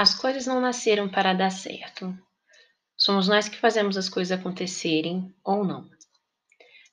As 0.00 0.14
coisas 0.14 0.46
não 0.46 0.62
nasceram 0.62 1.10
para 1.10 1.34
dar 1.34 1.50
certo. 1.50 2.18
Somos 2.96 3.28
nós 3.28 3.50
que 3.50 3.58
fazemos 3.58 3.98
as 3.98 4.08
coisas 4.08 4.32
acontecerem 4.38 5.30
ou 5.44 5.62
não. 5.62 5.90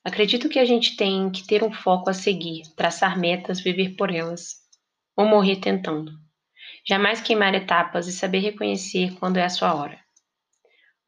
Acredito 0.04 0.50
que 0.50 0.60
a 0.60 0.66
gente 0.66 0.98
tem 0.98 1.32
que 1.32 1.48
ter 1.48 1.64
um 1.64 1.72
foco 1.72 2.10
a 2.10 2.14
seguir, 2.14 2.64
traçar 2.76 3.18
metas, 3.18 3.62
viver 3.62 3.96
por 3.96 4.14
elas, 4.14 4.58
ou 5.16 5.26
morrer 5.26 5.56
tentando. 5.62 6.12
Jamais 6.86 7.22
queimar 7.22 7.56
etapas 7.56 8.08
e 8.08 8.12
saber 8.12 8.40
reconhecer 8.40 9.16
quando 9.20 9.38
é 9.38 9.46
a 9.46 9.50
sua 9.50 9.74
hora. 9.74 9.98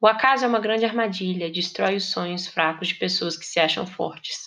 O 0.00 0.06
acaso 0.06 0.46
é 0.46 0.48
uma 0.48 0.58
grande 0.58 0.86
armadilha, 0.86 1.52
destrói 1.52 1.96
os 1.96 2.06
sonhos 2.06 2.46
fracos 2.46 2.88
de 2.88 2.94
pessoas 2.94 3.36
que 3.36 3.44
se 3.44 3.60
acham 3.60 3.86
fortes. 3.86 4.38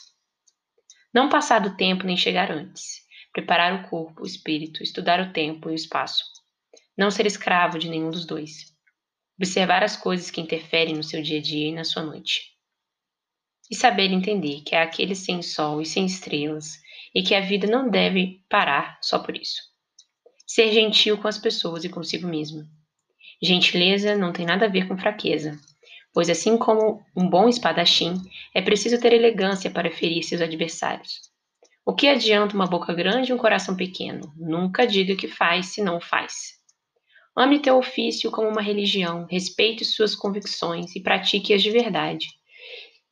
Não 1.13 1.29
passar 1.29 1.59
do 1.59 1.77
tempo 1.77 2.04
nem 2.04 2.17
chegar 2.17 2.51
antes. 2.51 3.04
Preparar 3.31 3.75
o 3.75 3.89
corpo, 3.89 4.23
o 4.23 4.25
espírito, 4.25 4.81
estudar 4.81 5.21
o 5.21 5.31
tempo 5.31 5.70
e 5.70 5.73
o 5.73 5.75
espaço. 5.75 6.33
Não 6.98 7.10
ser 7.10 7.25
escravo 7.25 7.79
de 7.79 7.89
nenhum 7.89 8.11
dos 8.11 8.25
dois. 8.25 8.74
Observar 9.38 9.84
as 9.84 9.97
coisas 9.97 10.29
que 10.29 10.39
interferem 10.39 10.96
no 10.96 11.04
seu 11.04 11.21
dia 11.21 11.39
a 11.39 11.42
dia 11.42 11.70
e 11.70 11.74
na 11.74 11.84
sua 11.84 12.04
noite. 12.04 12.51
E 13.70 13.75
saber 13.75 14.11
entender 14.11 14.61
que 14.61 14.75
há 14.75 14.84
aquele 14.84 15.15
sem 15.15 15.42
sol 15.42 15.82
e 15.82 15.86
sem 15.86 16.06
estrelas 16.06 16.79
e 17.15 17.24
que 17.24 17.34
a 17.34 17.42
vida 17.42 17.65
não 17.65 17.89
deve 17.89 18.43
parar 18.48 19.00
só 19.01 19.18
por 19.18 19.36
isso. 19.36 19.61
Ser 20.46 20.71
gentil 20.71 21.18
com 21.18 21.28
as 21.28 21.37
pessoas 21.37 21.84
e 21.84 21.89
consigo 21.89 22.28
mesmo. 22.28 22.64
Gentileza 23.42 24.15
não 24.15 24.32
tem 24.32 24.46
nada 24.46 24.65
a 24.65 24.70
ver 24.70 24.87
com 24.87 24.98
fraqueza, 24.98 25.60
pois 26.14 26.29
assim 26.29 26.57
como 26.57 27.04
um 27.18 27.28
bom 27.28 27.50
espadachim, 27.50 28.14
é 28.54 28.62
preciso 28.62 29.00
ter 29.00 29.14
elegância 29.14 29.71
para 29.71 29.92
ferir 29.92 30.23
seus 30.23 30.42
adversários. 30.42 31.21
O 31.86 31.93
que 31.93 32.08
adianta 32.08 32.56
uma 32.56 32.67
boca 32.67 32.94
grande 32.94 33.31
e 33.31 33.34
um 33.34 33.38
coração 33.38 33.75
pequeno? 33.75 34.31
Nunca 34.38 34.86
diga 34.86 35.16
que 35.16 35.28
faz 35.28 35.67
se 35.67 35.84
não 35.84 36.00
faz. 36.00 36.62
Ame 37.36 37.59
teu 37.59 37.78
ofício 37.78 38.30
como 38.30 38.47
uma 38.47 38.61
religião, 38.61 39.25
respeite 39.25 39.84
suas 39.84 40.16
convicções 40.16 40.95
e 40.95 41.02
pratique-as 41.02 41.64
de 41.64 41.72
verdade, 41.72 42.28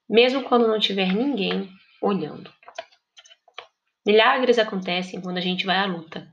mesmo 0.07 0.43
quando 0.43 0.67
não 0.67 0.79
tiver 0.79 1.11
ninguém 1.11 1.67
olhando. 1.99 2.53
Milagres 4.05 4.59
acontecem 4.59 5.19
quando 5.19 5.39
a 5.39 5.41
gente 5.41 5.65
vai 5.65 5.77
à 5.77 5.85
luta. 5.85 6.31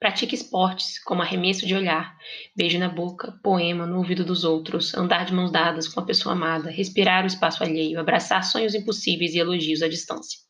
Pratique 0.00 0.34
esportes, 0.34 0.98
como 1.04 1.22
arremesso 1.22 1.64
de 1.64 1.76
olhar, 1.76 2.16
beijo 2.56 2.76
na 2.80 2.88
boca, 2.88 3.38
poema 3.44 3.86
no 3.86 3.98
ouvido 3.98 4.24
dos 4.24 4.42
outros, 4.42 4.92
andar 4.94 5.24
de 5.24 5.32
mãos 5.32 5.52
dadas 5.52 5.86
com 5.86 6.00
a 6.00 6.04
pessoa 6.04 6.34
amada, 6.34 6.68
respirar 6.68 7.22
o 7.22 7.28
espaço 7.28 7.62
alheio, 7.62 8.00
abraçar 8.00 8.42
sonhos 8.42 8.74
impossíveis 8.74 9.34
e 9.34 9.38
elogios 9.38 9.82
à 9.82 9.88
distância. 9.88 10.40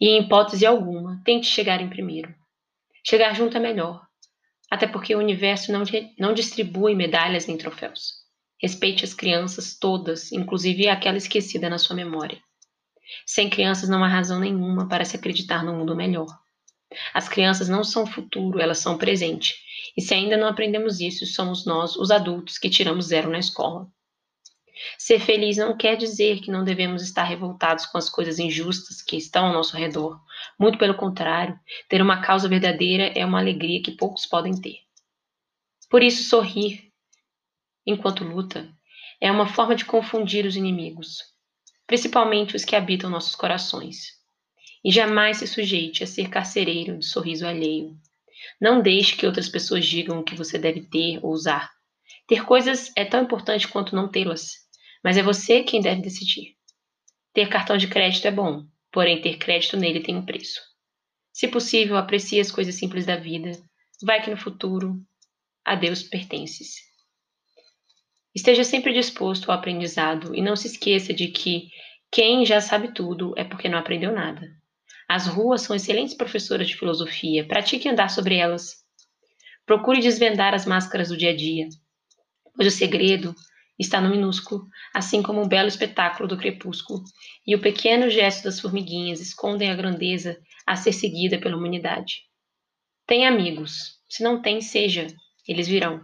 E 0.00 0.10
em 0.10 0.22
hipótese 0.22 0.64
alguma, 0.64 1.20
tente 1.24 1.48
chegar 1.48 1.80
em 1.80 1.88
primeiro. 1.88 2.32
Chegar 3.04 3.34
junto 3.34 3.56
é 3.56 3.60
melhor, 3.60 4.06
até 4.72 4.86
porque 4.86 5.14
o 5.14 5.18
universo 5.18 5.70
não, 5.70 5.82
não 6.18 6.32
distribui 6.32 6.94
medalhas 6.94 7.46
nem 7.46 7.58
troféus. 7.58 8.14
Respeite 8.58 9.04
as 9.04 9.12
crianças 9.12 9.76
todas, 9.78 10.32
inclusive 10.32 10.88
aquela 10.88 11.18
esquecida 11.18 11.68
na 11.68 11.76
sua 11.76 11.94
memória. 11.94 12.40
Sem 13.26 13.50
crianças 13.50 13.90
não 13.90 14.02
há 14.02 14.08
razão 14.08 14.40
nenhuma 14.40 14.88
para 14.88 15.04
se 15.04 15.14
acreditar 15.14 15.62
no 15.62 15.74
mundo 15.74 15.94
melhor. 15.94 16.26
As 17.12 17.28
crianças 17.28 17.68
não 17.68 17.84
são 17.84 18.06
futuro, 18.06 18.60
elas 18.60 18.78
são 18.78 18.96
presente. 18.96 19.54
E 19.94 20.00
se 20.00 20.14
ainda 20.14 20.38
não 20.38 20.48
aprendemos 20.48 21.00
isso, 21.00 21.26
somos 21.26 21.66
nós, 21.66 21.94
os 21.94 22.10
adultos, 22.10 22.56
que 22.56 22.70
tiramos 22.70 23.08
zero 23.08 23.28
na 23.28 23.40
escola. 23.40 23.86
Ser 24.98 25.20
feliz 25.20 25.56
não 25.56 25.76
quer 25.76 25.96
dizer 25.96 26.40
que 26.40 26.50
não 26.50 26.64
devemos 26.64 27.02
estar 27.02 27.24
revoltados 27.24 27.86
com 27.86 27.98
as 27.98 28.08
coisas 28.08 28.38
injustas 28.38 29.02
que 29.02 29.16
estão 29.16 29.46
ao 29.46 29.52
nosso 29.52 29.76
redor. 29.76 30.18
Muito 30.58 30.78
pelo 30.78 30.94
contrário, 30.94 31.58
ter 31.88 32.00
uma 32.00 32.22
causa 32.22 32.48
verdadeira 32.48 33.12
é 33.14 33.24
uma 33.24 33.38
alegria 33.38 33.82
que 33.82 33.92
poucos 33.92 34.24
podem 34.24 34.58
ter. 34.58 34.78
Por 35.90 36.02
isso, 36.02 36.24
sorrir 36.24 36.90
enquanto 37.86 38.24
luta 38.24 38.72
é 39.20 39.30
uma 39.30 39.46
forma 39.46 39.74
de 39.74 39.84
confundir 39.84 40.46
os 40.46 40.56
inimigos, 40.56 41.18
principalmente 41.86 42.56
os 42.56 42.64
que 42.64 42.74
habitam 42.74 43.10
nossos 43.10 43.34
corações. 43.34 44.20
E 44.84 44.90
jamais 44.90 45.36
se 45.36 45.46
sujeite 45.46 46.02
a 46.02 46.06
ser 46.06 46.28
carcereiro 46.28 46.98
de 46.98 47.04
sorriso 47.04 47.46
alheio. 47.46 47.96
Não 48.60 48.82
deixe 48.82 49.16
que 49.16 49.26
outras 49.26 49.48
pessoas 49.48 49.86
digam 49.86 50.18
o 50.18 50.24
que 50.24 50.34
você 50.34 50.58
deve 50.58 50.80
ter 50.80 51.20
ou 51.22 51.30
usar. 51.30 51.70
Ter 52.26 52.44
coisas 52.44 52.90
é 52.96 53.04
tão 53.04 53.22
importante 53.22 53.68
quanto 53.68 53.94
não 53.94 54.08
tê-las 54.08 54.61
mas 55.02 55.16
é 55.16 55.22
você 55.22 55.62
quem 55.62 55.80
deve 55.80 56.02
decidir. 56.02 56.56
Ter 57.32 57.48
cartão 57.48 57.76
de 57.76 57.88
crédito 57.88 58.26
é 58.26 58.30
bom, 58.30 58.64
porém 58.90 59.20
ter 59.20 59.38
crédito 59.38 59.76
nele 59.76 60.00
tem 60.00 60.16
um 60.16 60.24
preço. 60.24 60.60
Se 61.32 61.48
possível, 61.48 61.96
aprecie 61.96 62.40
as 62.40 62.50
coisas 62.50 62.74
simples 62.74 63.06
da 63.06 63.16
vida. 63.16 63.52
Vai 64.02 64.22
que 64.22 64.30
no 64.30 64.36
futuro 64.36 65.00
a 65.64 65.74
Deus 65.74 66.02
pertences. 66.02 66.74
Esteja 68.34 68.64
sempre 68.64 68.92
disposto 68.92 69.50
ao 69.50 69.58
aprendizado 69.58 70.34
e 70.34 70.42
não 70.42 70.56
se 70.56 70.66
esqueça 70.66 71.12
de 71.12 71.28
que 71.28 71.68
quem 72.10 72.44
já 72.44 72.60
sabe 72.60 72.92
tudo 72.92 73.32
é 73.36 73.44
porque 73.44 73.68
não 73.68 73.78
aprendeu 73.78 74.12
nada. 74.12 74.46
As 75.08 75.26
ruas 75.26 75.62
são 75.62 75.76
excelentes 75.76 76.14
professoras 76.14 76.66
de 76.66 76.76
filosofia, 76.76 77.46
pratique 77.46 77.88
andar 77.88 78.08
sobre 78.08 78.36
elas. 78.36 78.82
Procure 79.66 80.00
desvendar 80.00 80.54
as 80.54 80.66
máscaras 80.66 81.08
do 81.08 81.16
dia 81.16 81.30
a 81.30 81.36
dia, 81.36 81.68
pois 82.54 82.68
o 82.68 82.76
segredo 82.76 83.34
está 83.82 84.00
no 84.00 84.08
minúsculo, 84.08 84.66
assim 84.94 85.22
como 85.22 85.42
o 85.42 85.48
belo 85.48 85.68
espetáculo 85.68 86.28
do 86.28 86.38
crepúsculo, 86.38 87.02
e 87.46 87.54
o 87.54 87.60
pequeno 87.60 88.08
gesto 88.08 88.44
das 88.44 88.58
formiguinhas 88.58 89.20
escondem 89.20 89.70
a 89.70 89.74
grandeza 89.74 90.40
a 90.66 90.76
ser 90.76 90.92
seguida 90.92 91.38
pela 91.38 91.56
humanidade. 91.56 92.22
Tem 93.06 93.26
amigos, 93.26 93.98
se 94.08 94.22
não 94.22 94.40
tem, 94.40 94.60
seja, 94.60 95.06
eles 95.46 95.68
virão. 95.68 96.00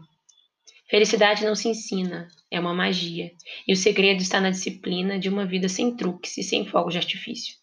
Felicidade 0.90 1.44
não 1.44 1.54
se 1.54 1.68
ensina, 1.68 2.28
é 2.50 2.58
uma 2.58 2.74
magia, 2.74 3.30
e 3.66 3.72
o 3.72 3.76
segredo 3.76 4.20
está 4.20 4.40
na 4.40 4.50
disciplina 4.50 5.18
de 5.18 5.28
uma 5.28 5.46
vida 5.46 5.68
sem 5.68 5.96
truques 5.96 6.36
e 6.38 6.42
sem 6.42 6.66
fogo 6.66 6.90
de 6.90 6.98
artifício. 6.98 7.54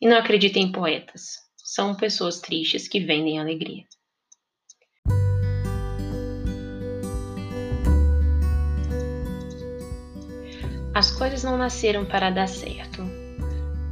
E 0.00 0.08
não 0.08 0.18
acreditem 0.18 0.64
em 0.64 0.72
poetas, 0.72 1.36
são 1.56 1.96
pessoas 1.96 2.40
tristes 2.40 2.88
que 2.88 3.00
vendem 3.00 3.38
alegria. 3.38 3.84
As 10.94 11.10
coisas 11.10 11.42
não 11.42 11.56
nasceram 11.56 12.04
para 12.04 12.30
dar 12.30 12.46
certo. 12.46 13.04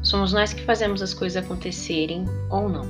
Somos 0.03 0.33
nós 0.33 0.53
que 0.53 0.63
fazemos 0.63 1.03
as 1.03 1.13
coisas 1.13 1.43
acontecerem 1.43 2.25
ou 2.49 2.69
não. 2.69 2.89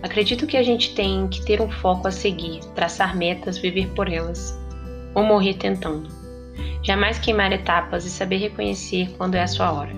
Acredito 0.00 0.46
que 0.46 0.56
a 0.56 0.62
gente 0.62 0.94
tem 0.94 1.26
que 1.26 1.44
ter 1.44 1.60
um 1.60 1.68
foco 1.68 2.06
a 2.06 2.12
seguir, 2.12 2.60
traçar 2.76 3.16
metas, 3.16 3.58
viver 3.58 3.88
por 3.88 4.08
elas, 4.08 4.56
ou 5.16 5.24
morrer 5.24 5.54
tentando. 5.54 6.08
Jamais 6.84 7.18
queimar 7.18 7.50
etapas 7.52 8.04
e 8.04 8.10
saber 8.10 8.36
reconhecer 8.36 9.12
quando 9.18 9.34
é 9.34 9.42
a 9.42 9.48
sua 9.48 9.72
hora. 9.72 9.94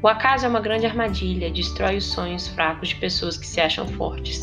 O 0.00 0.06
acaso 0.06 0.46
é 0.46 0.48
uma 0.48 0.60
grande 0.60 0.86
armadilha, 0.86 1.50
destrói 1.50 1.96
os 1.96 2.06
sonhos 2.06 2.46
fracos 2.46 2.90
de 2.90 2.96
pessoas 2.96 3.36
que 3.36 3.46
se 3.46 3.60
acham 3.60 3.88
fortes. 3.88 4.40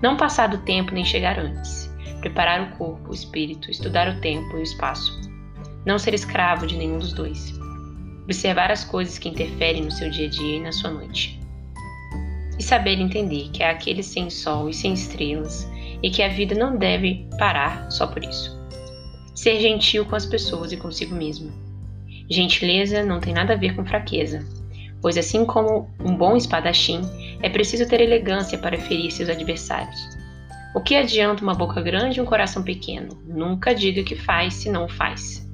Não 0.00 0.16
passar 0.16 0.48
do 0.48 0.58
tempo 0.58 0.94
nem 0.94 1.04
chegar 1.04 1.36
antes. 1.36 1.92
Preparar 2.20 2.62
o 2.62 2.76
corpo, 2.76 3.10
o 3.10 3.14
espírito, 3.14 3.72
estudar 3.72 4.08
o 4.08 4.20
tempo 4.20 4.56
e 4.56 4.60
o 4.60 4.62
espaço 4.62 5.27
não 5.88 5.98
ser 5.98 6.12
escravo 6.12 6.66
de 6.66 6.76
nenhum 6.76 6.98
dos 6.98 7.14
dois. 7.14 7.58
Observar 8.24 8.70
as 8.70 8.84
coisas 8.84 9.18
que 9.18 9.30
interferem 9.30 9.82
no 9.82 9.90
seu 9.90 10.10
dia 10.10 10.26
a 10.26 10.30
dia 10.30 10.56
e 10.56 10.60
na 10.60 10.70
sua 10.70 10.90
noite. 10.90 11.40
E 12.58 12.62
saber 12.62 13.00
entender 13.00 13.48
que 13.54 13.62
há 13.62 13.70
aquele 13.70 14.02
sem 14.02 14.28
sol 14.28 14.68
e 14.68 14.74
sem 14.74 14.92
estrelas 14.92 15.66
e 16.02 16.10
que 16.10 16.22
a 16.22 16.28
vida 16.28 16.54
não 16.54 16.76
deve 16.76 17.26
parar 17.38 17.90
só 17.90 18.06
por 18.06 18.22
isso. 18.22 18.54
Ser 19.34 19.58
gentil 19.60 20.04
com 20.04 20.14
as 20.14 20.26
pessoas 20.26 20.72
e 20.72 20.76
consigo 20.76 21.14
mesmo. 21.14 21.50
Gentileza 22.28 23.02
não 23.02 23.18
tem 23.18 23.32
nada 23.32 23.54
a 23.54 23.56
ver 23.56 23.74
com 23.74 23.82
fraqueza, 23.82 24.46
pois 25.00 25.16
assim 25.16 25.46
como 25.46 25.88
um 26.00 26.14
bom 26.14 26.36
espadachim, 26.36 27.00
é 27.42 27.48
preciso 27.48 27.88
ter 27.88 28.02
elegância 28.02 28.58
para 28.58 28.76
ferir 28.76 29.10
seus 29.10 29.30
adversários. 29.30 30.18
O 30.74 30.82
que 30.82 30.96
adianta 30.96 31.42
uma 31.42 31.54
boca 31.54 31.80
grande 31.80 32.18
e 32.18 32.22
um 32.22 32.26
coração 32.26 32.62
pequeno? 32.62 33.16
Nunca 33.26 33.74
diga 33.74 34.02
que 34.02 34.14
faz 34.14 34.52
se 34.52 34.68
não 34.68 34.86
faz. 34.86 35.47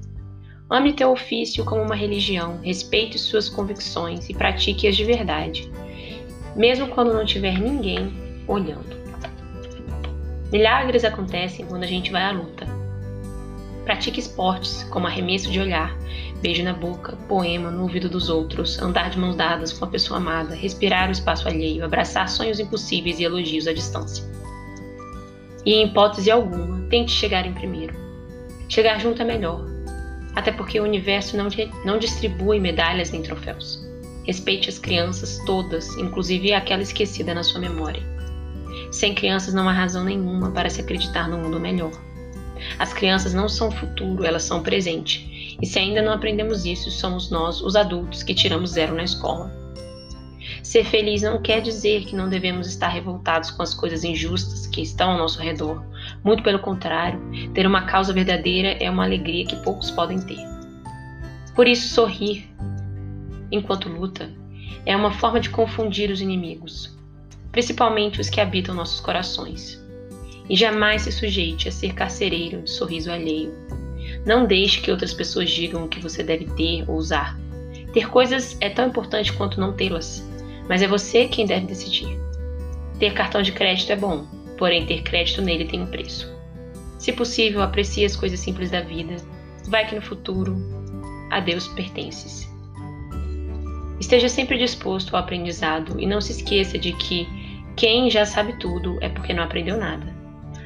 Ame 0.75 0.93
teu 0.93 1.13
ofício 1.13 1.65
como 1.65 1.83
uma 1.83 1.95
religião, 1.95 2.59
respeite 2.61 3.17
suas 3.17 3.49
convicções 3.49 4.29
e 4.29 4.35
pratique-as 4.35 4.97
de 4.97 5.05
verdade, 5.05 5.71
mesmo 6.57 6.89
quando 6.89 7.15
não 7.15 7.25
tiver 7.25 7.61
ninguém 7.61 8.13
olhando. 8.49 8.97
Milagres 10.51 11.05
acontecem 11.05 11.65
quando 11.65 11.85
a 11.85 11.87
gente 11.87 12.11
vai 12.11 12.25
à 12.25 12.33
luta. 12.33 12.67
Pratique 13.85 14.19
esportes, 14.19 14.83
como 14.91 15.07
arremesso 15.07 15.49
de 15.49 15.61
olhar, 15.61 15.97
beijo 16.43 16.65
na 16.65 16.73
boca, 16.73 17.17
poema 17.29 17.71
no 17.71 17.83
ouvido 17.83 18.09
dos 18.09 18.29
outros, 18.29 18.77
andar 18.83 19.11
de 19.11 19.19
mãos 19.21 19.37
dadas 19.37 19.73
com 19.73 19.85
a 19.85 19.89
pessoa 19.89 20.19
amada, 20.19 20.57
respirar 20.57 21.09
o 21.09 21.13
espaço 21.13 21.47
alheio, 21.47 21.85
abraçar 21.85 22.29
sonhos 22.29 22.59
impossíveis 22.59 23.21
e 23.21 23.23
elogios 23.23 23.69
à 23.69 23.73
distância. 23.73 24.25
E 25.65 25.73
em 25.73 25.87
hipótese 25.87 26.33
alguma, 26.33 26.85
tente 26.89 27.13
chegar 27.13 27.47
em 27.47 27.55
primeiro. 27.55 27.95
Chegar 28.69 28.99
junto 28.99 29.23
é 29.23 29.25
melhor, 29.25 29.73
até 30.35 30.51
porque 30.53 30.81
o 30.81 30.85
universo 30.85 31.37
não, 31.37 31.49
não 31.85 31.99
distribui 31.99 32.59
medalhas 32.59 33.11
nem 33.11 33.23
troféus. 33.23 33.85
Respeite 34.27 34.69
as 34.69 34.79
crianças 34.79 35.39
todas, 35.45 35.89
inclusive 35.97 36.53
aquela 36.53 36.83
esquecida 36.83 37.35
na 37.35 37.43
sua 37.43 37.61
memória. 37.61 38.03
Sem 38.91 39.15
crianças 39.15 39.53
não 39.55 39.69
há 39.69 39.73
razão 39.73 40.05
nenhuma 40.05 40.51
para 40.51 40.71
se 40.71 40.81
acreditar 40.81 41.29
no 41.29 41.39
mundo 41.39 41.61
melhor. 41.61 41.93
As 42.79 42.93
crianças 42.93 43.35
não 43.35 43.49
são 43.49 43.71
futuro, 43.71 44.25
elas 44.25 44.45
são 44.45 44.63
presente. 44.63 45.57
E 45.61 45.67
se 45.67 45.79
ainda 45.79 46.03
não 46.03 46.13
aprendemos 46.13 46.65
isso, 46.65 46.91
somos 46.91 47.31
nós, 47.31 47.61
os 47.61 47.77
adultos, 47.77 48.23
que 48.23 48.35
tiramos 48.35 48.71
zero 48.71 48.95
na 48.95 49.05
escola. 49.05 49.53
Ser 50.63 50.85
feliz 50.85 51.23
não 51.23 51.41
quer 51.41 51.61
dizer 51.61 52.05
que 52.05 52.17
não 52.17 52.29
devemos 52.29 52.67
estar 52.67 52.89
revoltados 52.89 53.51
com 53.51 53.63
as 53.63 53.75
coisas 53.75 54.03
injustas 54.03 54.67
que 54.67 54.81
estão 54.81 55.13
ao 55.13 55.19
nosso 55.19 55.41
redor. 55.41 55.85
Muito 56.25 56.43
pelo 56.43 56.59
contrário, 56.59 57.21
ter 57.53 57.67
uma 57.67 57.83
causa 57.83 58.11
verdadeira 58.11 58.79
é 58.81 58.91
uma 58.91 59.05
alegria 59.05 59.45
que 59.45 59.57
poucos 59.57 59.91
podem 59.91 60.19
ter. 60.19 60.39
Por 61.55 61.69
isso, 61.69 61.95
sorrir 61.95 62.49
enquanto 63.53 63.91
luta 63.91 64.33
é 64.87 64.97
uma 64.97 65.13
forma 65.13 65.39
de 65.39 65.51
confundir 65.51 66.11
os 66.11 66.23
inimigos, 66.23 66.97
principalmente 67.53 68.21
os 68.21 68.31
que 68.31 68.41
habitam 68.41 68.75
nossos 68.75 69.01
corações. 69.01 69.79
E 70.49 70.57
jamais 70.57 71.03
se 71.03 71.13
sujeite 71.13 71.69
a 71.69 71.73
ser 71.73 71.93
carcereiro 71.93 72.63
de 72.63 72.71
sorriso 72.71 73.13
alheio. 73.13 73.53
Não 74.27 74.47
deixe 74.47 74.81
que 74.81 74.91
outras 74.91 75.13
pessoas 75.13 75.51
digam 75.51 75.85
o 75.85 75.89
que 75.89 76.01
você 76.01 76.23
deve 76.23 76.47
ter 76.57 76.89
ou 76.89 76.97
usar. 76.97 77.39
Ter 77.93 78.09
coisas 78.09 78.57
é 78.61 78.69
tão 78.69 78.89
importante 78.89 79.33
quanto 79.33 79.61
não 79.61 79.73
tê-las, 79.73 80.27
mas 80.69 80.83
é 80.83 80.89
você 80.89 81.29
quem 81.29 81.47
deve 81.47 81.67
decidir. 81.67 82.19
Ter 82.99 83.13
cartão 83.13 83.41
de 83.41 83.53
crédito 83.53 83.93
é 83.93 83.97
bom, 83.97 84.27
porém 84.59 84.87
ter 84.87 85.03
crédito 85.03 85.43
nele 85.43 85.65
tem 85.65 85.83
um 85.83 85.87
preço. 85.87 86.33
Se 86.99 87.13
possível, 87.13 87.63
aprecie 87.63 88.05
as 88.05 88.17
coisas 88.17 88.41
simples 88.41 88.71
da 88.71 88.81
vida. 88.81 89.17
Vai 89.69 89.87
que 89.87 89.95
no 89.95 90.03
futuro 90.03 90.57
a 91.31 91.41
Deus 91.41 91.69
pertences. 91.69 92.49
Esteja 94.01 94.29
sempre 94.29 94.59
disposto 94.59 95.15
ao 95.15 95.23
aprendizado 95.23 96.01
e 96.01 96.07
não 96.07 96.21
se 96.21 96.33
esqueça 96.33 96.79
de 96.79 96.93
que 96.93 97.27
quem 97.77 98.11
já 98.11 98.25
sabe 98.25 98.59
tudo 98.59 98.99
é 99.01 99.09
porque 99.09 99.33
não 99.33 99.43
aprendeu 99.43 99.77
nada. 99.77 100.15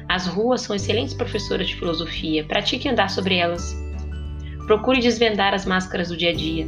As 0.07 0.27
ruas 0.27 0.61
são 0.61 0.75
excelentes 0.75 1.13
professoras 1.13 1.67
de 1.67 1.75
filosofia, 1.75 2.43
pratique 2.43 2.89
andar 2.89 3.09
sobre 3.09 3.35
elas. 3.35 3.75
Procure 4.65 4.99
desvendar 4.99 5.53
as 5.53 5.65
máscaras 5.65 6.09
do 6.09 6.17
dia 6.17 6.31
a 6.31 6.33
dia, 6.33 6.67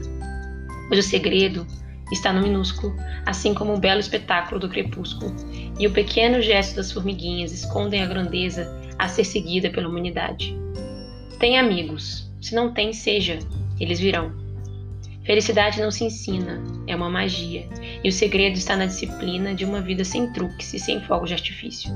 pois 0.87 1.05
o 1.05 1.07
segredo 1.07 1.65
está 2.11 2.33
no 2.33 2.41
minúsculo, 2.41 2.95
assim 3.25 3.53
como 3.53 3.73
o 3.73 3.79
belo 3.79 3.99
espetáculo 3.99 4.59
do 4.59 4.69
crepúsculo, 4.69 5.35
e 5.79 5.87
o 5.87 5.91
pequeno 5.91 6.41
gesto 6.41 6.75
das 6.75 6.91
formiguinhas 6.91 7.51
escondem 7.51 8.01
a 8.01 8.07
grandeza 8.07 8.71
a 8.97 9.07
ser 9.07 9.23
seguida 9.23 9.69
pela 9.69 9.87
humanidade. 9.87 10.55
Tem 11.39 11.57
amigos, 11.57 12.31
se 12.39 12.53
não 12.53 12.73
tem, 12.73 12.93
seja, 12.93 13.39
eles 13.79 13.99
virão. 13.99 14.31
Felicidade 15.23 15.79
não 15.79 15.91
se 15.91 16.03
ensina, 16.03 16.61
é 16.87 16.95
uma 16.95 17.09
magia, 17.09 17.67
e 18.03 18.09
o 18.09 18.11
segredo 18.11 18.57
está 18.57 18.75
na 18.75 18.85
disciplina 18.85 19.53
de 19.53 19.65
uma 19.65 19.81
vida 19.81 20.03
sem 20.03 20.31
truques 20.33 20.73
e 20.73 20.79
sem 20.79 20.99
fogos 21.01 21.29
de 21.29 21.35
artifício. 21.35 21.91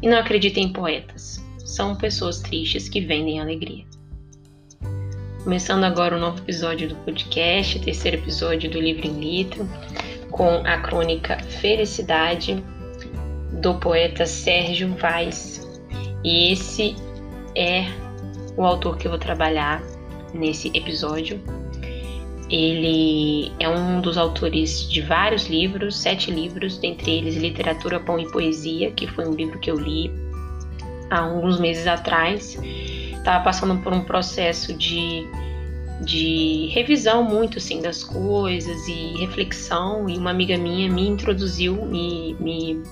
E 0.00 0.08
não 0.08 0.18
acreditem 0.18 0.64
em 0.64 0.72
poetas, 0.72 1.44
são 1.58 1.96
pessoas 1.96 2.40
tristes 2.40 2.88
que 2.88 3.00
vendem 3.00 3.40
alegria. 3.40 3.84
Começando 5.42 5.82
agora 5.82 6.14
o 6.14 6.18
um 6.18 6.20
novo 6.20 6.38
episódio 6.38 6.88
do 6.88 6.94
podcast, 6.96 7.80
terceiro 7.80 8.18
episódio 8.18 8.70
do 8.70 8.80
Livro 8.80 9.08
em 9.08 9.18
Litro, 9.18 9.68
com 10.30 10.64
a 10.64 10.78
crônica 10.78 11.38
Felicidade 11.60 12.62
do 13.60 13.74
poeta 13.74 14.26
Sérgio 14.26 14.94
Vaz. 14.96 15.66
E 16.24 16.52
esse 16.52 16.94
é 17.56 17.86
o 18.56 18.64
autor 18.64 18.96
que 18.96 19.06
eu 19.06 19.10
vou 19.10 19.18
trabalhar 19.18 19.82
nesse 20.32 20.68
episódio. 20.74 21.40
Ele 22.48 23.50
é 23.58 23.68
um 23.68 24.00
dos 24.00 24.18
autores 24.18 24.88
de 24.90 25.00
vários 25.00 25.46
livros, 25.46 25.96
sete 25.96 26.30
livros, 26.30 26.76
dentre 26.78 27.10
eles 27.10 27.36
Literatura, 27.36 27.98
Pão 27.98 28.18
e 28.18 28.30
Poesia, 28.30 28.90
que 28.90 29.06
foi 29.06 29.26
um 29.26 29.32
livro 29.32 29.58
que 29.58 29.70
eu 29.70 29.76
li 29.76 30.10
há 31.10 31.20
alguns 31.20 31.58
meses 31.58 31.86
atrás. 31.86 32.58
Estava 33.16 33.42
passando 33.42 33.82
por 33.82 33.92
um 33.92 34.02
processo 34.02 34.74
de, 34.74 35.26
de 36.04 36.66
revisão 36.72 37.22
muito 37.22 37.56
assim 37.56 37.80
das 37.80 38.04
coisas 38.04 38.86
e 38.86 39.16
reflexão, 39.18 40.06
e 40.08 40.18
uma 40.18 40.30
amiga 40.30 40.58
minha 40.58 40.90
me 40.90 41.08
introduziu, 41.08 41.86
me, 41.86 42.36
me 42.38 42.82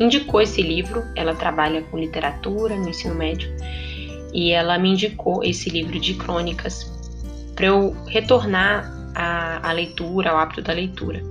indicou 0.00 0.40
esse 0.40 0.62
livro. 0.62 1.02
Ela 1.14 1.34
trabalha 1.34 1.82
com 1.82 1.98
literatura 1.98 2.76
no 2.76 2.88
ensino 2.88 3.14
médio 3.14 3.50
e 4.32 4.50
ela 4.50 4.78
me 4.78 4.90
indicou 4.90 5.44
esse 5.44 5.70
livro 5.70 5.98
de 6.00 6.14
crônicas 6.14 6.92
para 7.54 7.66
eu 7.66 7.96
retornar 8.08 8.90
à, 9.14 9.68
à 9.68 9.72
leitura, 9.72 10.30
ao 10.30 10.38
hábito 10.38 10.60
da 10.60 10.72
leitura. 10.72 11.22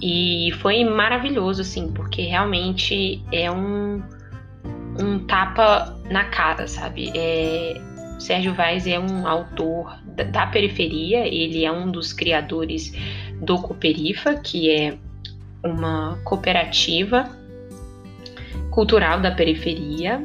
E 0.00 0.50
foi 0.60 0.84
maravilhoso, 0.84 1.62
assim, 1.62 1.90
porque 1.92 2.22
realmente 2.22 3.20
é 3.32 3.50
um, 3.50 4.02
um 5.00 5.18
tapa 5.26 5.98
na 6.08 6.24
cara, 6.26 6.68
sabe? 6.68 7.10
É, 7.14 7.80
Sérgio 8.18 8.54
Vaz 8.54 8.86
é 8.86 8.98
um 8.98 9.26
autor 9.26 9.98
da, 10.04 10.24
da, 10.24 10.46
periferia, 10.46 11.26
ele 11.26 11.64
é 11.64 11.72
um 11.72 11.90
dos 11.90 12.12
criadores 12.12 12.92
do 13.40 13.58
Cooperifa, 13.58 14.34
que 14.34 14.70
é 14.70 14.96
uma 15.64 16.18
cooperativa 16.24 17.28
cultural 18.76 19.20
da 19.20 19.30
periferia. 19.30 20.22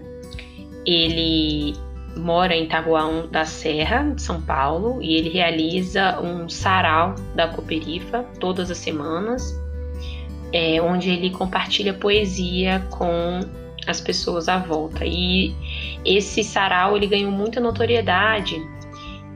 Ele 0.86 1.74
mora 2.18 2.54
em 2.54 2.68
Taboão 2.68 3.28
da 3.32 3.46
Serra, 3.46 4.14
São 4.18 4.42
Paulo, 4.42 5.02
e 5.02 5.16
ele 5.16 5.30
realiza 5.30 6.20
um 6.20 6.50
sarau 6.50 7.16
da 7.34 7.48
Cooperifa 7.48 8.24
todas 8.42 8.70
as 8.70 8.78
semanas, 8.78 9.58
é, 10.52 10.82
onde 10.82 11.10
ele 11.10 11.30
compartilha 11.30 11.94
poesia 11.94 12.86
com 12.92 13.40
as 13.88 14.02
pessoas 14.02 14.50
à 14.50 14.58
volta. 14.58 15.06
E 15.06 15.56
esse 16.04 16.44
sarau 16.44 16.98
ele 16.98 17.08
ganhou 17.08 17.32
muita 17.32 17.62
notoriedade 17.62 18.62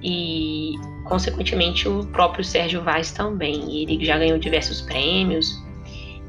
e, 0.04 0.74
consequentemente, 1.06 1.88
o 1.88 2.06
próprio 2.08 2.44
Sérgio 2.44 2.82
Vaz 2.84 3.12
também. 3.12 3.82
Ele 3.82 4.04
já 4.04 4.18
ganhou 4.18 4.38
diversos 4.38 4.82
prêmios 4.82 5.58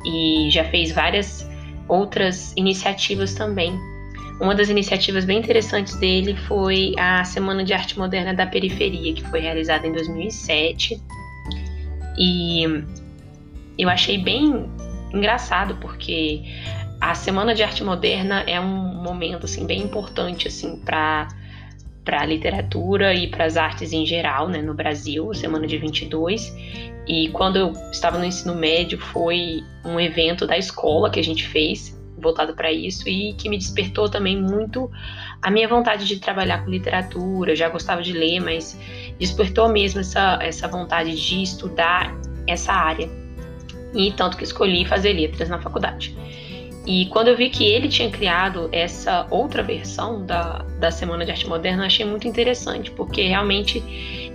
e 0.05 0.49
já 0.53 0.63
fez 0.67 0.93
várias 0.93 1.45
outras 1.89 2.53
iniciativas 2.57 3.35
também 3.35 3.79
uma 4.41 4.55
das 4.55 4.69
iniciativas 4.69 5.25
bem 5.25 5.39
interessantes 5.39 5.97
dele 5.97 6.37
foi 6.47 6.93
a 6.99 7.25
Semana 7.25 7.65
de 7.65 7.73
Arte 7.73 7.99
Moderna 7.99 8.35
da 8.35 8.47
Periferia, 8.47 9.15
que 9.15 9.25
foi 9.25 9.41
realizada 9.41 9.87
em 9.87 9.93
2007. 9.93 11.01
E 12.19 12.85
eu 13.79 13.89
achei 13.89 14.19
bem 14.19 14.69
engraçado 15.13 15.77
porque 15.77 16.43
a 17.01 17.15
Semana 17.15 17.55
de 17.55 17.63
Arte 17.63 17.83
Moderna 17.83 18.43
é 18.47 18.61
um 18.61 19.03
momento 19.03 19.47
assim 19.47 19.67
bem 19.67 19.81
importante 19.81 20.49
assim 20.49 20.77
para 20.85 21.29
para 22.07 22.23
a 22.23 22.25
literatura 22.25 23.13
e 23.13 23.27
para 23.27 23.45
as 23.45 23.57
artes 23.57 23.93
em 23.93 24.07
geral, 24.07 24.49
né, 24.49 24.63
no 24.63 24.73
Brasil, 24.73 25.35
Semana 25.35 25.67
de 25.67 25.77
22. 25.77 26.55
E 27.07 27.29
quando 27.31 27.57
eu 27.57 27.73
estava 27.91 28.17
no 28.17 28.25
ensino 28.25 28.55
médio, 28.55 28.99
foi 28.99 29.65
um 29.85 29.99
evento 29.99 30.47
da 30.47 30.57
escola 30.57 31.11
que 31.11 31.19
a 31.19 31.25
gente 31.25 31.47
fez 31.47 32.01
voltado 32.17 32.55
para 32.55 32.73
isso 32.73 33.09
e 33.09 33.35
que 33.35 33.49
me 33.49 33.59
despertou 33.59 34.09
também 34.09 34.41
muito 34.41 34.91
a 35.43 35.51
minha 35.51 35.69
vontade 35.69 36.07
de 36.07 36.19
trabalhar 36.19 36.65
com 36.65 36.71
literatura. 36.71 37.53
Eu 37.53 37.57
já 37.57 37.69
gostava 37.69 38.01
de 38.01 38.13
ler, 38.13 38.41
mas 38.41 38.79
despertou 39.19 39.69
mesmo 39.69 40.01
essa, 40.01 40.39
essa 40.41 40.69
vontade 40.69 41.15
de 41.15 41.43
estudar 41.43 42.15
essa 42.47 42.73
área. 42.73 43.11
E 43.93 44.13
tanto 44.13 44.37
que 44.37 44.45
escolhi 44.45 44.85
fazer 44.85 45.13
letras 45.13 45.49
na 45.49 45.61
faculdade. 45.61 46.17
E 46.87 47.07
quando 47.07 47.29
eu 47.29 47.37
vi 47.37 47.51
que 47.51 47.65
ele 47.65 47.89
tinha 47.89 48.09
criado 48.09 48.69
essa 48.71 49.27
outra 49.29 49.63
versão 49.63 50.25
da, 50.25 50.65
da 50.79 50.91
Semana 50.91 51.25
de 51.25 51.33
Arte 51.33 51.49
Moderna, 51.49 51.83
eu 51.83 51.87
achei 51.87 52.07
muito 52.07 52.29
interessante, 52.29 52.93
porque 52.93 53.23
realmente 53.23 53.83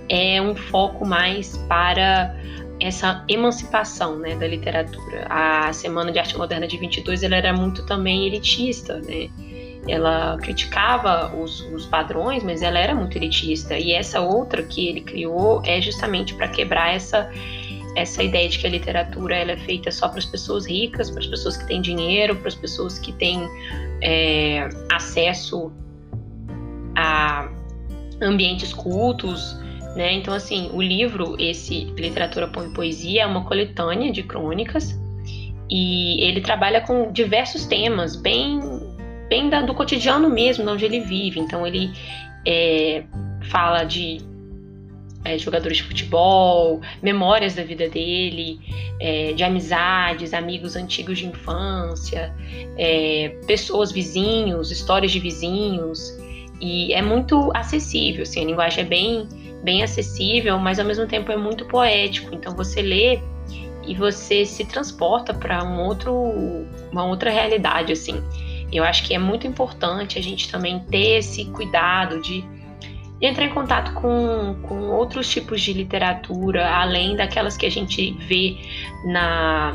é 0.08 0.40
um 0.42 0.54
foco 0.54 1.06
mais 1.06 1.56
para 1.66 2.36
essa 2.78 3.24
emancipação 3.26 4.18
né, 4.18 4.36
da 4.36 4.46
literatura. 4.46 5.26
A 5.30 5.72
Semana 5.72 6.12
de 6.12 6.18
Arte 6.18 6.36
Moderna 6.36 6.66
de 6.66 6.76
22 6.76 7.22
ela 7.22 7.36
era 7.36 7.54
muito 7.54 7.86
também 7.86 8.26
elitista, 8.26 9.00
né? 9.00 9.30
Ela 9.88 10.36
criticava 10.40 11.34
os, 11.34 11.60
os 11.72 11.86
padrões, 11.86 12.44
mas 12.44 12.62
ela 12.62 12.78
era 12.78 12.94
muito 12.94 13.16
elitista. 13.16 13.76
E 13.76 13.92
essa 13.92 14.20
outra 14.20 14.62
que 14.62 14.88
ele 14.88 15.00
criou 15.00 15.60
é 15.64 15.80
justamente 15.80 16.34
para 16.34 16.46
quebrar 16.48 16.94
essa 16.94 17.30
essa 17.96 18.22
ideia 18.22 18.48
de 18.48 18.58
que 18.58 18.66
a 18.66 18.70
literatura 18.70 19.36
ela 19.36 19.52
é 19.52 19.56
feita 19.56 19.90
só 19.90 20.08
para 20.08 20.18
as 20.18 20.24
pessoas 20.24 20.66
ricas, 20.66 21.10
para 21.10 21.20
as 21.20 21.26
pessoas 21.26 21.56
que 21.56 21.66
têm 21.66 21.80
dinheiro, 21.80 22.36
para 22.36 22.48
as 22.48 22.54
pessoas 22.54 22.98
que 22.98 23.12
têm 23.12 23.48
é, 24.00 24.68
acesso 24.90 25.70
a 26.96 27.48
ambientes 28.20 28.72
cultos, 28.72 29.56
né? 29.96 30.12
Então, 30.14 30.32
assim, 30.32 30.70
o 30.72 30.80
livro, 30.80 31.36
esse 31.38 31.84
Literatura, 31.96 32.48
Pão 32.48 32.66
e 32.66 32.72
Poesia, 32.72 33.22
é 33.22 33.26
uma 33.26 33.44
coletânea 33.44 34.10
de 34.10 34.22
crônicas 34.22 34.98
e 35.70 36.22
ele 36.22 36.40
trabalha 36.40 36.80
com 36.80 37.12
diversos 37.12 37.66
temas, 37.66 38.16
bem, 38.16 38.60
bem 39.28 39.50
da, 39.50 39.62
do 39.62 39.74
cotidiano 39.74 40.30
mesmo, 40.30 40.64
de 40.64 40.70
onde 40.70 40.84
ele 40.84 41.00
vive. 41.00 41.40
Então, 41.40 41.66
ele 41.66 41.92
é, 42.46 43.04
fala 43.50 43.84
de 43.84 44.31
é, 45.24 45.38
jogadores 45.38 45.78
de 45.78 45.84
futebol, 45.84 46.80
memórias 47.02 47.54
da 47.54 47.62
vida 47.62 47.88
dele, 47.88 48.60
é, 49.00 49.32
de 49.32 49.42
amizades, 49.42 50.34
amigos 50.34 50.76
antigos 50.76 51.18
de 51.18 51.26
infância, 51.26 52.34
é, 52.76 53.36
pessoas, 53.46 53.92
vizinhos, 53.92 54.70
histórias 54.70 55.12
de 55.12 55.20
vizinhos. 55.20 56.18
E 56.60 56.92
é 56.92 57.02
muito 57.02 57.50
acessível, 57.54 58.22
assim, 58.22 58.42
a 58.42 58.44
linguagem 58.44 58.84
é 58.84 58.86
bem, 58.86 59.28
bem 59.64 59.82
acessível, 59.82 60.58
mas 60.58 60.78
ao 60.78 60.84
mesmo 60.84 61.06
tempo 61.06 61.32
é 61.32 61.36
muito 61.36 61.64
poético. 61.66 62.34
Então 62.34 62.54
você 62.54 62.82
lê 62.82 63.20
e 63.84 63.94
você 63.94 64.44
se 64.44 64.64
transporta 64.64 65.34
para 65.34 65.64
um 65.64 65.80
outro, 65.80 66.12
uma 66.92 67.04
outra 67.04 67.30
realidade, 67.30 67.92
assim. 67.92 68.22
Eu 68.72 68.84
acho 68.84 69.04
que 69.04 69.12
é 69.12 69.18
muito 69.18 69.46
importante 69.46 70.18
a 70.18 70.22
gente 70.22 70.50
também 70.50 70.78
ter 70.80 71.18
esse 71.18 71.44
cuidado 71.46 72.20
de 72.22 72.44
entrar 73.22 73.44
em 73.44 73.50
contato 73.50 73.94
com, 73.94 74.56
com 74.62 74.90
outros 74.90 75.30
tipos 75.30 75.60
de 75.60 75.72
literatura, 75.72 76.68
além 76.68 77.16
daquelas 77.16 77.56
que 77.56 77.64
a 77.64 77.70
gente 77.70 78.12
vê 78.26 78.56
na, 79.04 79.74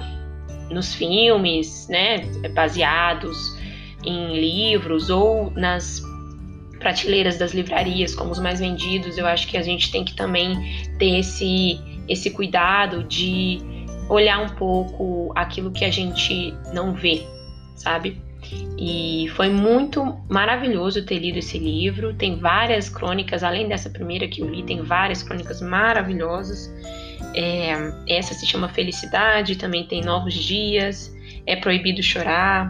nos 0.70 0.94
filmes, 0.94 1.88
né, 1.88 2.20
baseados 2.54 3.58
em 4.06 4.40
livros 4.40 5.10
ou 5.10 5.50
nas 5.52 6.02
prateleiras 6.78 7.38
das 7.38 7.54
livrarias 7.54 8.14
como 8.14 8.32
os 8.32 8.40
mais 8.40 8.60
vendidos. 8.60 9.18
Eu 9.18 9.26
acho 9.26 9.48
que 9.48 9.58
a 9.58 9.64
gente 9.64 9.92
tem 9.92 10.04
que 10.04 10.14
também 10.14 10.86
ter 11.00 11.20
esse, 11.20 11.80
esse 12.08 12.30
cuidado 12.32 13.04
de 13.04 13.60
olhar 14.10 14.40
um 14.42 14.50
pouco 14.50 15.32
aquilo 15.36 15.72
que 15.72 15.86
a 15.86 15.92
gente 15.92 16.54
não 16.74 16.94
vê, 16.94 17.26
sabe? 17.76 18.27
E 18.78 19.28
foi 19.36 19.50
muito 19.50 20.18
maravilhoso 20.30 21.04
ter 21.04 21.18
lido 21.18 21.40
esse 21.40 21.58
livro. 21.58 22.14
Tem 22.14 22.38
várias 22.38 22.88
crônicas, 22.88 23.44
além 23.44 23.68
dessa 23.68 23.90
primeira 23.90 24.28
que 24.28 24.42
eu 24.42 24.50
li, 24.50 24.62
tem 24.64 24.84
várias 24.84 25.24
crônicas 25.24 25.62
maravilhosas. 25.62 26.72
É, 27.34 27.74
essa 28.08 28.34
se 28.34 28.46
chama 28.46 28.70
Felicidade, 28.70 29.56
também 29.56 29.86
tem 29.86 30.02
Novos 30.02 30.34
Dias, 30.34 31.16
É 31.46 31.56
Proibido 31.56 32.04
Chorar, 32.04 32.70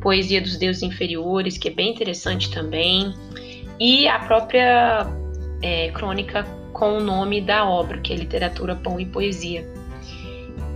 Poesia 0.00 0.40
dos 0.40 0.56
Deuses 0.56 0.82
Inferiores, 0.82 1.58
que 1.58 1.68
é 1.68 1.70
bem 1.72 1.90
interessante 1.90 2.50
também, 2.50 3.12
e 3.78 4.06
a 4.08 4.18
própria 4.20 5.06
é, 5.62 5.90
crônica 5.90 6.44
com 6.72 6.98
o 6.98 7.00
nome 7.00 7.40
da 7.40 7.68
obra, 7.68 7.98
que 7.98 8.12
é 8.12 8.16
Literatura, 8.16 8.76
Pão 8.76 8.98
e 9.00 9.04
Poesia. 9.04 9.68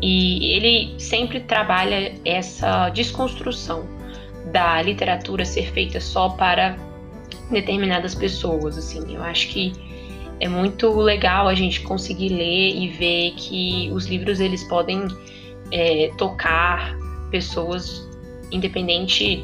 E 0.02 0.52
ele 0.52 0.94
sempre 0.98 1.40
trabalha 1.40 2.12
essa 2.24 2.90
desconstrução 2.90 3.93
da 4.52 4.80
literatura 4.82 5.44
ser 5.44 5.72
feita 5.72 6.00
só 6.00 6.28
para 6.30 6.76
determinadas 7.50 8.14
pessoas, 8.14 8.76
assim. 8.78 9.14
Eu 9.14 9.22
acho 9.22 9.48
que 9.48 9.72
é 10.40 10.48
muito 10.48 10.90
legal 10.96 11.48
a 11.48 11.54
gente 11.54 11.80
conseguir 11.80 12.28
ler 12.28 12.76
e 12.76 12.88
ver 12.88 13.32
que 13.36 13.90
os 13.92 14.06
livros 14.06 14.40
eles 14.40 14.64
podem 14.64 15.06
é, 15.70 16.10
tocar 16.18 16.96
pessoas 17.30 18.08
independente 18.50 19.42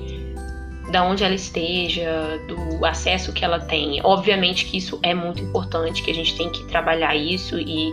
da 0.91 1.05
onde 1.05 1.23
ela 1.23 1.35
esteja, 1.35 2.41
do 2.49 2.85
acesso 2.85 3.33
que 3.33 3.45
ela 3.45 3.61
tem. 3.61 4.01
Obviamente 4.03 4.67
que 4.67 4.77
isso 4.77 4.99
é 5.03 5.15
muito 5.15 5.43
importante, 5.43 6.03
que 6.03 6.11
a 6.11 6.15
gente 6.15 6.37
tem 6.37 6.51
que 6.51 6.65
trabalhar 6.65 7.15
isso 7.15 7.59
e, 7.59 7.93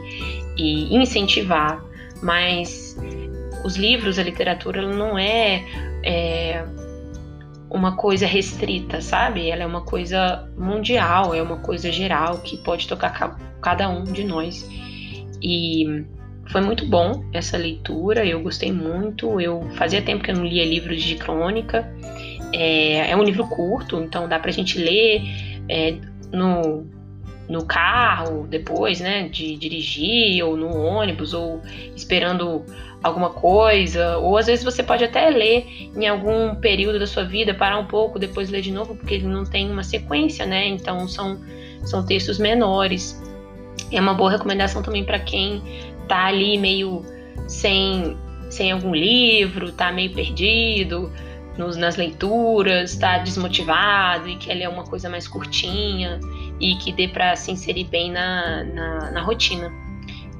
e 0.58 0.96
incentivar, 0.96 1.84
mas 2.22 2.98
os 3.64 3.76
livros, 3.76 4.18
a 4.18 4.24
literatura, 4.24 4.82
não 4.82 5.18
é, 5.18 5.64
é 6.04 6.66
uma 7.70 7.96
coisa 7.96 8.26
restrita, 8.26 9.02
sabe? 9.02 9.50
Ela 9.50 9.64
é 9.64 9.66
uma 9.66 9.82
coisa 9.82 10.48
mundial, 10.58 11.36
é 11.36 11.42
uma 11.42 11.58
coisa 11.58 11.92
geral 11.92 12.40
que 12.40 12.58
pode 12.58 12.88
tocar 12.88 13.38
cada 13.62 13.90
um 13.90 14.04
de 14.04 14.24
nós. 14.24 14.68
E 15.42 16.06
foi 16.50 16.62
muito 16.62 16.86
bom 16.86 17.26
essa 17.34 17.58
leitura, 17.58 18.26
eu 18.26 18.42
gostei 18.42 18.72
muito. 18.72 19.40
Eu 19.42 19.62
fazia 19.72 20.02
tempo 20.02 20.24
que 20.24 20.32
eu 20.32 20.36
não 20.36 20.46
lia 20.46 20.66
livros 20.66 21.02
de 21.04 21.16
crônica. 21.16 21.90
É, 22.54 23.12
é 23.12 23.16
um 23.16 23.24
livro 23.24 23.46
curto, 23.48 24.00
então 24.00 24.28
dá 24.28 24.40
pra 24.40 24.52
gente 24.52 24.80
ler 24.80 25.22
é, 25.70 25.96
no, 26.32 26.88
no 27.50 27.66
carro 27.66 28.46
depois, 28.48 29.00
né, 29.00 29.28
de 29.30 29.56
dirigir, 29.56 30.44
ou 30.44 30.58
no 30.58 30.76
ônibus, 30.76 31.34
ou 31.34 31.62
esperando 31.96 32.66
alguma 33.02 33.30
coisa, 33.30 34.18
ou 34.18 34.38
às 34.38 34.48
vezes 34.48 34.66
você 34.66 34.84
pode 34.84 35.04
até 35.04 35.30
ler 35.30 35.66
em 35.96 36.08
algum 36.08 36.56
período 36.56 37.00
da 37.00 37.08
sua 37.08 37.24
vida, 37.24 37.54
parar 37.54 37.78
um 37.78 37.86
pouco, 37.86 38.20
depois 38.20 38.50
ler 38.50 38.62
de 38.62 38.72
novo, 38.72 38.96
porque 38.96 39.16
ele 39.16 39.28
não 39.28 39.46
tem 39.46 39.70
uma 39.70 39.84
sequência, 39.84 40.46
né? 40.46 40.68
Então 40.68 41.08
são, 41.08 41.40
são 41.84 42.06
textos 42.06 42.38
menores. 42.38 43.22
É 43.92 44.02
uma 44.02 44.14
boa 44.14 44.32
recomendação 44.32 44.82
também 44.82 45.06
para 45.06 45.20
quem 45.20 45.62
tá 46.08 46.26
ali 46.26 46.58
meio 46.58 47.06
sem, 47.48 48.18
sem 48.50 48.72
algum 48.72 48.94
livro, 48.94 49.72
tá 49.72 49.92
meio 49.92 50.12
perdido 50.14 51.12
nos, 51.58 51.78
nas 51.78 51.96
leituras, 51.96 52.96
tá 52.96 53.20
desmotivado 53.20 54.28
e 54.28 54.36
quer 54.36 54.56
ler 54.56 54.70
uma 54.70 54.84
coisa 54.84 55.10
mais 55.10 55.28
curtinha 55.28 56.20
e 56.60 56.76
que 56.76 56.92
dê 56.92 57.08
para 57.08 57.36
se 57.36 57.52
inserir 57.52 57.86
bem 57.86 58.12
na, 58.12 58.64
na, 58.64 59.12
na 59.12 59.22
rotina. 59.22 59.72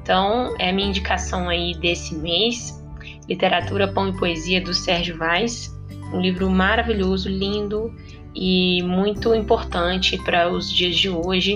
Então, 0.02 0.56
é 0.58 0.70
a 0.70 0.74
minha 0.74 0.88
indicação 0.88 1.50
aí 1.50 1.74
desse 1.76 2.16
mês, 2.16 2.82
Literatura, 3.28 3.88
Pão 3.88 4.08
e 4.08 4.18
Poesia, 4.18 4.62
do 4.62 4.74
Sérgio 4.74 5.18
Vaz. 5.18 5.76
Um 6.14 6.22
livro 6.22 6.50
maravilhoso, 6.50 7.28
lindo 7.28 7.94
e 8.34 8.82
muito 8.84 9.34
importante 9.34 10.18
para 10.20 10.50
os 10.50 10.72
dias 10.72 10.96
de 10.96 11.10
hoje. 11.10 11.56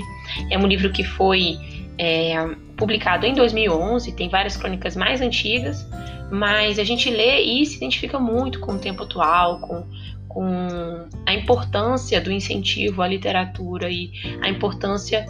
É 0.49 0.57
um 0.57 0.67
livro 0.67 0.91
que 0.91 1.03
foi 1.03 1.57
é, 1.97 2.35
publicado 2.75 3.25
em 3.25 3.33
2011, 3.33 4.11
tem 4.13 4.27
várias 4.27 4.57
crônicas 4.57 4.95
mais 4.95 5.21
antigas, 5.21 5.87
mas 6.31 6.79
a 6.79 6.83
gente 6.83 7.09
lê 7.09 7.41
e 7.41 7.65
se 7.65 7.77
identifica 7.77 8.19
muito 8.19 8.59
com 8.59 8.73
o 8.73 8.79
tempo 8.79 9.03
atual, 9.03 9.59
com, 9.59 9.85
com 10.27 11.07
a 11.31 11.33
importância 11.33 12.19
do 12.19 12.31
incentivo 12.31 13.01
à 13.01 13.07
literatura 13.07 13.89
e 13.89 14.11
a 14.41 14.49
importância 14.49 15.25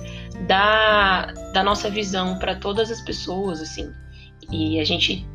da, 0.48 1.27
da 1.53 1.63
nossa 1.63 1.89
visão 1.89 2.39
para 2.39 2.55
todas 2.55 2.91
as 2.91 3.01
pessoas, 3.01 3.62
assim. 3.62 3.89
E 4.51 4.79
a 4.79 4.84
gente 4.84 5.25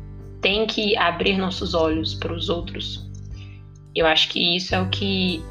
tem 0.41 0.67
que 0.67 0.95
abrir 0.97 1.37
nossos 1.37 1.73
olhos 1.73 2.13
para 2.13 2.33
os 2.33 2.49
outros. 2.49 3.09
Eu 3.95 4.05
acho 4.05 4.29
que 4.29 4.55
isso 4.55 4.75
é 4.75 4.81
o 4.81 4.89
que 4.89 5.41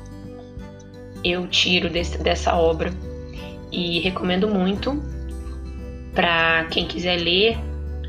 eu 1.24 1.46
tiro 1.48 1.88
desse, 1.88 2.18
dessa 2.18 2.54
obra 2.54 2.92
e 3.72 3.98
recomendo 4.00 4.46
muito 4.46 5.02
para 6.14 6.66
quem 6.66 6.86
quiser 6.86 7.16
ler 7.16 7.58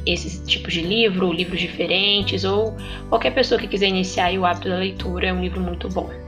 esses 0.05 0.45
tipos 0.45 0.73
de 0.73 0.81
livro, 0.81 1.33
livros 1.33 1.59
diferentes 1.59 2.43
ou 2.43 2.75
qualquer 3.09 3.33
pessoa 3.33 3.59
que 3.59 3.67
quiser 3.67 3.87
iniciar 3.87 4.31
o 4.37 4.45
hábito 4.45 4.69
da 4.69 4.77
leitura, 4.77 5.27
é 5.27 5.33
um 5.33 5.41
livro 5.41 5.59
muito 5.59 5.89
bom. 5.89 6.26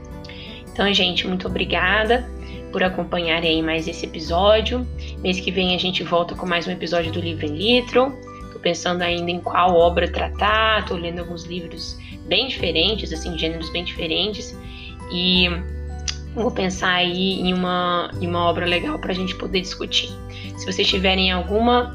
Então, 0.80 0.94
gente, 0.94 1.28
muito 1.28 1.46
obrigada 1.46 2.26
por 2.72 2.82
acompanharem 2.82 3.62
mais 3.62 3.86
esse 3.86 4.06
episódio. 4.06 4.88
Mês 5.18 5.38
que 5.38 5.50
vem 5.50 5.74
a 5.74 5.78
gente 5.78 6.02
volta 6.02 6.34
com 6.34 6.46
mais 6.46 6.66
um 6.66 6.70
episódio 6.70 7.12
do 7.12 7.20
Livro 7.20 7.44
em 7.44 7.54
Litro. 7.54 8.18
Tô 8.50 8.58
pensando 8.58 9.02
ainda 9.02 9.30
em 9.30 9.40
qual 9.40 9.76
obra 9.76 10.10
tratar, 10.10 10.86
tô 10.86 10.94
lendo 10.96 11.18
alguns 11.18 11.44
livros 11.44 11.98
bem 12.26 12.48
diferentes, 12.48 13.12
assim, 13.12 13.36
gêneros 13.36 13.68
bem 13.68 13.84
diferentes. 13.84 14.58
E 15.12 15.50
vou 16.34 16.50
pensar 16.50 16.94
aí 16.94 17.42
em 17.42 17.52
uma, 17.52 18.10
em 18.18 18.26
uma 18.26 18.46
obra 18.46 18.64
legal 18.64 18.98
para 18.98 19.12
a 19.12 19.14
gente 19.14 19.34
poder 19.34 19.60
discutir. 19.60 20.08
Se 20.56 20.64
vocês 20.64 20.88
tiverem 20.88 21.30
alguma 21.30 21.94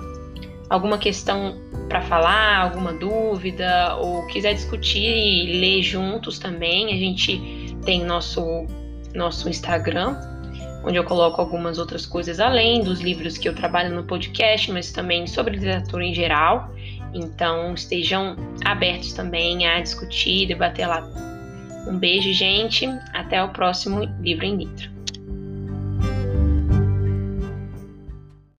alguma 0.69 0.99
questão 0.99 1.57
para 1.89 2.03
falar, 2.03 2.57
alguma 2.57 2.93
dúvida 2.93 3.95
ou 3.95 4.27
quiser 4.27 4.53
discutir 4.53 5.07
e 5.07 5.59
ler 5.59 5.81
juntos 5.81 6.37
também, 6.37 6.93
a 6.93 6.97
gente 6.97 7.64
tem 7.85 8.03
nosso 8.03 8.65
nosso 9.13 9.47
Instagram, 9.47 10.17
onde 10.83 10.97
eu 10.97 11.03
coloco 11.05 11.39
algumas 11.39 11.77
outras 11.77 12.05
coisas 12.05 12.39
além 12.39 12.83
dos 12.83 12.99
livros 12.99 13.37
que 13.37 13.47
eu 13.47 13.55
trabalho 13.55 13.95
no 13.95 14.03
podcast, 14.03 14.71
mas 14.71 14.91
também 14.91 15.25
sobre 15.25 15.55
literatura 15.55 16.03
em 16.03 16.13
geral. 16.13 16.69
Então 17.13 17.73
estejam 17.73 18.35
abertos 18.65 19.13
também 19.13 19.65
a 19.65 19.79
discutir, 19.79 20.47
debater 20.47 20.87
lá. 20.87 21.07
Um 21.87 21.97
beijo, 21.97 22.33
gente. 22.33 22.85
Até 23.13 23.41
o 23.41 23.49
próximo 23.49 24.03
Livro 24.19 24.45
em 24.45 24.57
Litro. 24.57 24.94